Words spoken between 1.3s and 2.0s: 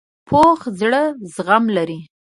زغم لري